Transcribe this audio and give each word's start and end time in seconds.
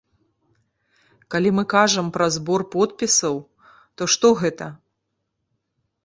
Калі 1.33 1.49
мы 1.57 1.63
кажам 1.73 2.07
пра 2.15 2.25
збор 2.37 2.63
подпісаў, 2.75 3.35
то 3.95 4.07
што 4.15 4.27
гэта? 4.41 4.67